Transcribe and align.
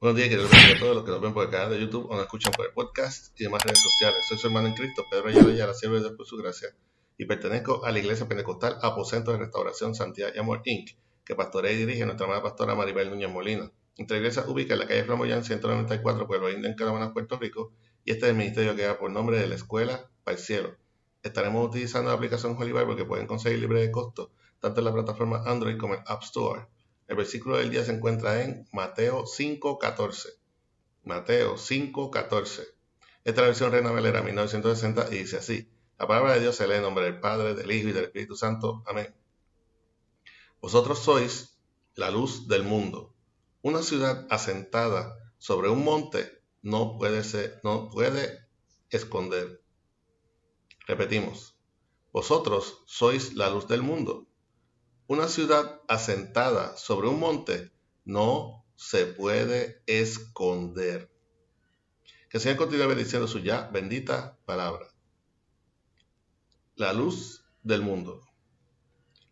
Buenos 0.00 0.16
días, 0.16 0.28
queridos 0.28 0.52
a 0.54 0.78
todos 0.78 0.94
los 0.94 1.04
que 1.04 1.10
nos 1.10 1.20
ven 1.20 1.34
por 1.34 1.44
el 1.44 1.50
canal 1.50 1.70
de 1.70 1.80
YouTube 1.80 2.06
o 2.08 2.14
nos 2.14 2.22
escuchan 2.22 2.52
por 2.52 2.66
el 2.66 2.72
podcast 2.72 3.32
y 3.40 3.42
demás 3.42 3.64
redes 3.64 3.80
sociales. 3.82 4.24
Soy 4.28 4.38
su 4.38 4.46
hermano 4.46 4.68
en 4.68 4.74
Cristo, 4.74 5.02
Pedro 5.10 5.26
Ayala 5.26 5.66
la 5.66 5.74
sierva 5.74 5.96
de 5.96 6.02
Dios 6.02 6.12
por 6.16 6.24
su 6.24 6.36
gracia, 6.36 6.68
y 7.16 7.24
pertenezco 7.24 7.84
a 7.84 7.90
la 7.90 7.98
Iglesia 7.98 8.28
Pentecostal 8.28 8.78
Aposento 8.80 9.32
de 9.32 9.38
Restauración 9.38 9.96
Santidad 9.96 10.30
y 10.32 10.38
Amor 10.38 10.62
Inc., 10.66 10.90
que 11.24 11.34
pastorea 11.34 11.72
y 11.72 11.78
dirige 11.78 12.04
nuestra 12.04 12.26
amada 12.26 12.44
pastora 12.44 12.76
Maribel 12.76 13.10
Núñez 13.10 13.28
Molina. 13.28 13.72
Nuestra 13.96 14.18
iglesia 14.18 14.44
ubica 14.46 14.74
en 14.74 14.78
la 14.78 14.86
calle 14.86 15.02
Flamoyán 15.02 15.42
194, 15.42 16.28
Pueblo 16.28 16.48
Indio, 16.48 16.70
en 16.70 16.76
Carolina, 16.76 17.12
Puerto 17.12 17.36
Rico, 17.36 17.72
y 18.04 18.12
este 18.12 18.26
es 18.26 18.30
el 18.30 18.36
ministerio 18.36 18.76
que 18.76 18.82
da 18.82 19.00
por 19.00 19.10
nombre 19.10 19.40
de 19.40 19.48
la 19.48 19.56
Escuela 19.56 20.08
para 20.22 20.36
el 20.36 20.40
Cielo. 20.40 20.76
Estaremos 21.24 21.66
utilizando 21.66 22.10
la 22.10 22.14
aplicación 22.14 22.54
Holy 22.56 22.70
Bible 22.70 22.94
que 22.94 23.04
pueden 23.04 23.26
conseguir 23.26 23.58
libre 23.58 23.80
de 23.80 23.90
costo, 23.90 24.30
tanto 24.60 24.80
en 24.80 24.84
la 24.84 24.92
plataforma 24.92 25.42
Android 25.44 25.76
como 25.76 25.94
en 25.94 26.02
App 26.06 26.22
Store. 26.22 26.68
El 27.08 27.16
versículo 27.16 27.56
del 27.56 27.70
día 27.70 27.84
se 27.84 27.92
encuentra 27.92 28.42
en 28.42 28.68
Mateo 28.70 29.24
5.14. 29.24 30.28
Mateo 31.04 31.56
5.14. 31.56 32.44
Esta 32.44 32.70
es 33.24 33.36
la 33.36 33.42
versión 33.42 33.72
Reina 33.72 33.90
Valera 33.90 34.22
1960 34.22 35.08
y 35.10 35.18
dice 35.18 35.38
así. 35.38 35.70
La 35.98 36.06
palabra 36.06 36.34
de 36.34 36.40
Dios 36.40 36.56
se 36.56 36.68
lee 36.68 36.74
en 36.74 36.82
nombre 36.82 37.06
del 37.06 37.18
Padre, 37.18 37.54
del 37.54 37.72
Hijo 37.72 37.88
y 37.88 37.92
del 37.92 38.04
Espíritu 38.04 38.36
Santo. 38.36 38.84
Amén. 38.86 39.14
Vosotros 40.60 40.98
sois 40.98 41.58
la 41.94 42.10
luz 42.10 42.46
del 42.46 42.62
mundo. 42.62 43.14
Una 43.62 43.82
ciudad 43.82 44.26
asentada 44.28 45.16
sobre 45.38 45.70
un 45.70 45.82
monte 45.84 46.42
no 46.60 46.98
puede, 46.98 47.24
ser, 47.24 47.58
no 47.64 47.88
puede 47.88 48.46
esconder. 48.90 49.62
Repetimos. 50.86 51.58
Vosotros 52.12 52.82
sois 52.86 53.34
la 53.34 53.48
luz 53.48 53.66
del 53.66 53.80
mundo. 53.80 54.27
Una 55.08 55.26
ciudad 55.26 55.80
asentada 55.88 56.76
sobre 56.76 57.08
un 57.08 57.18
monte 57.18 57.72
no 58.04 58.66
se 58.76 59.06
puede 59.06 59.82
esconder. 59.86 61.10
Que 62.28 62.38
Señor 62.38 62.58
continúe 62.58 62.88
bendiciendo 62.88 63.26
su 63.26 63.38
ya 63.38 63.70
bendita 63.72 64.36
palabra. 64.44 64.86
La 66.74 66.92
luz 66.92 67.42
del 67.62 67.80
mundo. 67.80 68.20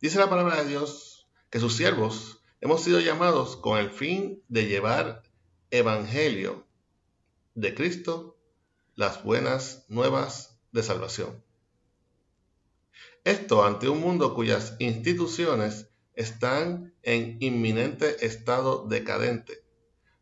Dice 0.00 0.18
la 0.18 0.28
palabra 0.28 0.60
de 0.60 0.68
Dios 0.68 1.28
que 1.50 1.60
sus 1.60 1.76
siervos 1.76 2.42
hemos 2.60 2.82
sido 2.82 2.98
llamados 2.98 3.56
con 3.56 3.78
el 3.78 3.92
fin 3.92 4.42
de 4.48 4.66
llevar 4.66 5.22
evangelio 5.70 6.66
de 7.54 7.76
Cristo, 7.76 8.36
las 8.96 9.22
buenas 9.22 9.84
nuevas 9.86 10.58
de 10.72 10.82
salvación. 10.82 11.44
Esto 13.24 13.64
ante 13.64 13.88
un 13.88 14.00
mundo 14.00 14.34
cuyas 14.34 14.76
instituciones 14.78 15.88
están 16.14 16.94
en 17.02 17.36
inminente 17.40 18.24
estado 18.24 18.86
decadente, 18.88 19.62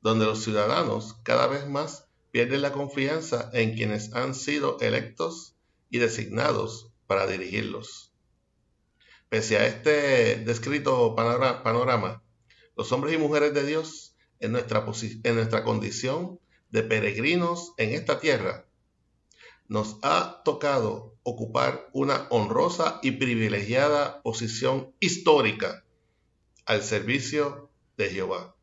donde 0.00 0.26
los 0.26 0.42
ciudadanos 0.42 1.14
cada 1.22 1.46
vez 1.46 1.66
más 1.66 2.08
pierden 2.30 2.62
la 2.62 2.72
confianza 2.72 3.50
en 3.52 3.74
quienes 3.74 4.14
han 4.14 4.34
sido 4.34 4.78
electos 4.80 5.56
y 5.90 5.98
designados 5.98 6.92
para 7.06 7.26
dirigirlos. 7.26 8.12
Pese 9.28 9.56
a 9.56 9.66
este 9.66 10.36
descrito 10.36 11.14
panorama, 11.14 12.22
los 12.76 12.92
hombres 12.92 13.14
y 13.14 13.18
mujeres 13.18 13.54
de 13.54 13.64
Dios 13.64 14.14
en 14.40 14.52
nuestra, 14.52 14.84
condición 15.64 16.40
de 16.70 16.82
peregrinos 16.82 17.72
en 17.78 17.90
esta 17.90 18.20
tierra 18.20 18.66
nos 19.68 19.98
ha 20.02 20.42
tocado 20.44 21.11
ocupar 21.24 21.88
una 21.92 22.26
honrosa 22.30 22.98
y 23.02 23.12
privilegiada 23.12 24.22
posición 24.22 24.94
histórica 25.00 25.84
al 26.66 26.82
servicio 26.82 27.70
de 27.96 28.10
Jehová, 28.10 28.56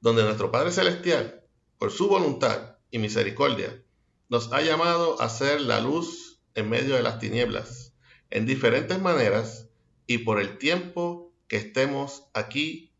donde 0.00 0.22
nuestro 0.22 0.50
Padre 0.50 0.72
Celestial, 0.72 1.44
por 1.78 1.90
su 1.90 2.08
voluntad 2.08 2.76
y 2.90 2.98
misericordia, 2.98 3.82
nos 4.28 4.52
ha 4.52 4.62
llamado 4.62 5.20
a 5.20 5.28
ser 5.28 5.60
la 5.60 5.80
luz 5.80 6.40
en 6.54 6.70
medio 6.70 6.94
de 6.96 7.02
las 7.02 7.18
tinieblas, 7.18 7.94
en 8.30 8.46
diferentes 8.46 9.00
maneras 9.00 9.68
y 10.06 10.18
por 10.18 10.40
el 10.40 10.58
tiempo 10.58 11.32
que 11.48 11.56
estemos 11.56 12.24
aquí 12.32 12.92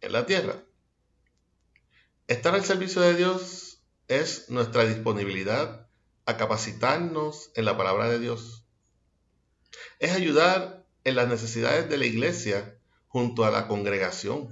en 0.00 0.12
la 0.12 0.26
tierra. 0.26 0.62
Estar 2.26 2.54
al 2.54 2.64
servicio 2.64 3.02
de 3.02 3.14
Dios 3.14 3.82
es 4.08 4.50
nuestra 4.50 4.84
disponibilidad 4.84 5.89
a 6.30 6.36
capacitarnos 6.36 7.50
en 7.54 7.64
la 7.64 7.76
palabra 7.76 8.08
de 8.08 8.18
Dios. 8.18 8.64
Es 9.98 10.12
ayudar 10.12 10.86
en 11.04 11.16
las 11.16 11.28
necesidades 11.28 11.88
de 11.88 11.98
la 11.98 12.06
iglesia 12.06 12.78
junto 13.08 13.44
a 13.44 13.50
la 13.50 13.66
congregación. 13.68 14.48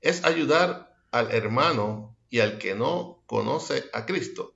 Es 0.00 0.24
ayudar 0.24 0.96
al 1.10 1.30
hermano 1.32 2.16
y 2.28 2.40
al 2.40 2.58
que 2.58 2.74
no 2.74 3.22
conoce 3.26 3.84
a 3.92 4.06
Cristo 4.06 4.54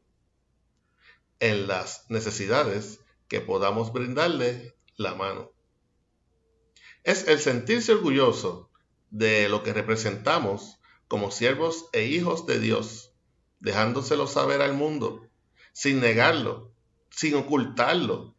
en 1.40 1.66
las 1.66 2.10
necesidades 2.10 3.00
que 3.28 3.40
podamos 3.40 3.92
brindarle 3.92 4.76
la 4.96 5.14
mano. 5.14 5.52
Es 7.02 7.28
el 7.28 7.38
sentirse 7.38 7.92
orgulloso 7.92 8.70
de 9.10 9.48
lo 9.48 9.62
que 9.62 9.72
representamos 9.72 10.78
como 11.08 11.30
siervos 11.30 11.88
e 11.92 12.04
hijos 12.04 12.46
de 12.46 12.58
Dios 12.58 13.14
dejándoselo 13.64 14.26
saber 14.26 14.60
al 14.60 14.74
mundo, 14.74 15.26
sin 15.74 16.00
negarlo, 16.00 16.72
sin 17.10 17.34
ocultarlo, 17.34 18.34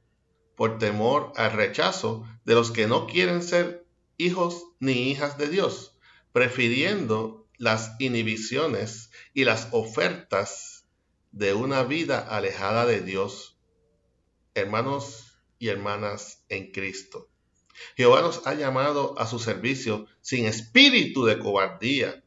por 0.56 0.79
temor 0.79 1.34
al 1.35 1.51
rechazo 1.51 2.25
de 2.46 2.56
los 2.56 2.72
que 2.72 2.88
no 2.88 3.06
quieren 3.06 3.44
ser 3.44 3.85
hijos 4.18 4.63
ni 4.79 5.12
hijas 5.12 5.38
de 5.38 5.50
Dios, 5.50 5.97
prefiriendo 6.31 7.47
las 7.57 7.91
inhibiciones 8.00 9.12
y 9.34 9.44
las 9.44 9.68
ofertas 9.72 10.85
de 11.31 11.53
una 11.53 11.84
vida 11.84 12.19
alejada 12.19 12.85
de 12.85 13.01
Dios. 13.01 13.59
Hermanos 14.53 15.38
y 15.59 15.67
hermanas 15.67 16.44
en 16.50 16.72
Cristo. 16.72 17.29
Jehová 17.97 18.22
nos 18.22 18.47
ha 18.47 18.53
llamado 18.53 19.19
a 19.19 19.28
su 19.28 19.40
servicio 19.40 20.06
sin 20.22 20.46
espíritu 20.46 21.25
de 21.25 21.38
cobardía, 21.40 22.23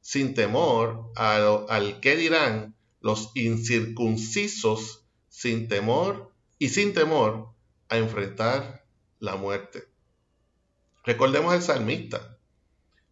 sin 0.00 0.34
temor 0.34 1.12
al, 1.14 2.00
que 2.00 2.16
dirán 2.16 2.74
los 3.02 3.32
incircuncisos, 3.34 5.04
sin 5.28 5.68
temor 5.68 6.32
y 6.58 6.68
sin 6.68 6.94
temor 6.94 7.48
a 7.88 7.98
enfrentar 7.98 8.86
la 9.18 9.36
muerte. 9.36 9.84
Recordemos 11.04 11.52
al 11.52 11.62
salmista. 11.62 12.38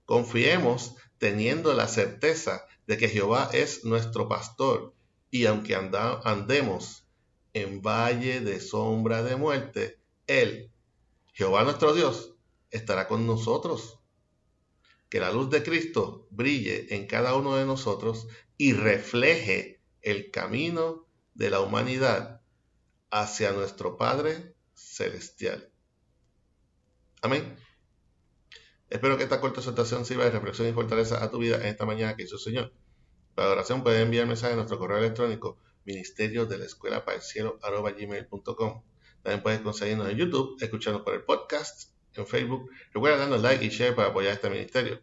Confiemos 0.06 0.94
teniendo 1.18 1.74
la 1.74 1.88
certeza 1.88 2.66
de 2.86 2.96
que 2.96 3.08
Jehová 3.08 3.50
es 3.52 3.84
nuestro 3.84 4.28
pastor 4.28 4.94
y 5.30 5.46
aunque 5.46 5.74
andemos 5.74 7.04
en 7.52 7.82
valle 7.82 8.40
de 8.40 8.60
sombra 8.60 9.22
de 9.22 9.36
muerte, 9.36 9.98
Él, 10.26 10.70
Jehová 11.32 11.64
nuestro 11.64 11.94
Dios, 11.94 12.34
estará 12.70 13.08
con 13.08 13.26
nosotros 13.26 13.98
que 15.08 15.18
la 15.18 15.32
luz 15.32 15.50
de 15.50 15.62
Cristo 15.64 16.28
brille 16.30 16.94
en 16.94 17.06
cada 17.06 17.34
uno 17.34 17.56
de 17.56 17.64
nosotros 17.64 18.28
y 18.56 18.72
refleje 18.72 19.79
el 20.02 20.30
camino 20.30 21.06
de 21.34 21.50
la 21.50 21.60
humanidad 21.60 22.40
hacia 23.10 23.52
nuestro 23.52 23.96
Padre 23.96 24.54
Celestial. 24.74 25.70
Amén. 27.22 27.56
Espero 28.88 29.16
que 29.16 29.24
esta 29.24 29.40
corta 29.40 29.60
exhortación 29.60 30.04
sirva 30.04 30.24
de 30.24 30.30
reflexión 30.30 30.68
y 30.68 30.72
fortaleza 30.72 31.22
a 31.22 31.30
tu 31.30 31.38
vida 31.38 31.56
en 31.56 31.66
esta 31.66 31.86
mañana 31.86 32.16
que 32.16 32.24
hizo 32.24 32.36
el 32.36 32.40
Señor. 32.40 32.72
Para 33.34 33.50
oración 33.50 33.82
puedes 33.82 34.02
enviar 34.02 34.26
mensaje 34.26 34.54
a 34.54 34.56
nuestro 34.56 34.78
correo 34.78 34.98
electrónico 34.98 35.58
ministerio 35.84 36.46
de 36.46 36.58
la 36.58 36.64
escuela 36.64 37.04
para 37.04 37.16
el 37.18 37.22
cielo 37.22 37.58
gmail.com. 37.62 38.82
También 39.22 39.42
puedes 39.42 39.60
conseguirnos 39.60 40.08
en 40.08 40.16
YouTube, 40.16 40.56
escucharnos 40.60 41.02
por 41.02 41.14
el 41.14 41.22
podcast 41.22 41.92
en 42.14 42.26
Facebook. 42.26 42.70
Recuerda 42.92 43.18
darnos 43.18 43.42
like 43.42 43.64
y 43.64 43.68
share 43.68 43.94
para 43.94 44.08
apoyar 44.08 44.32
este 44.32 44.50
ministerio. 44.50 45.00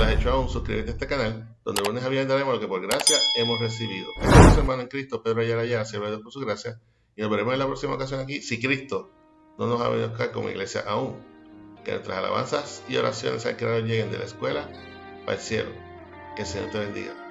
Has 0.00 0.12
hecho 0.12 0.30
aún, 0.30 0.48
suscríbete 0.48 0.90
a 0.90 0.92
este 0.92 1.06
canal, 1.08 1.56
donde 1.64 1.82
lunes 1.82 2.04
a 2.04 2.08
viernes 2.08 2.28
daremos 2.28 2.54
lo 2.54 2.60
que 2.60 2.68
por 2.68 2.80
gracia 2.80 3.16
hemos 3.34 3.58
recibido. 3.58 4.08
Hermano 4.56 4.82
en 4.82 4.88
Cristo, 4.88 5.22
Pedro 5.22 5.40
Ayala 5.40 5.62
Ayala, 5.62 5.84
Dios 5.84 6.22
por 6.22 6.32
su 6.32 6.40
gracia, 6.40 6.80
y 7.16 7.22
nos 7.22 7.30
veremos 7.30 7.52
en 7.52 7.58
la 7.58 7.66
próxima 7.66 7.94
ocasión 7.94 8.20
aquí, 8.20 8.40
si 8.40 8.60
Cristo 8.60 9.10
no 9.58 9.66
nos 9.66 9.80
ha 9.80 9.88
venido 9.88 10.06
a 10.06 10.10
buscar 10.10 10.30
como 10.30 10.48
iglesia 10.48 10.84
aún. 10.86 11.16
Que 11.84 11.92
nuestras 11.92 12.18
alabanzas 12.18 12.82
y 12.88 12.96
oraciones 12.96 13.44
al 13.44 13.56
Creador 13.56 13.84
lleguen 13.84 14.10
de 14.10 14.18
la 14.18 14.24
escuela 14.24 14.68
para 15.26 15.36
el 15.36 15.42
cielo. 15.42 15.70
Que 16.36 16.42
el 16.42 16.48
Señor 16.48 16.70
te 16.70 16.78
bendiga. 16.78 17.27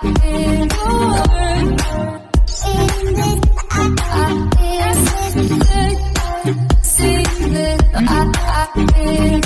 I 0.00 0.04
feel 8.74 9.37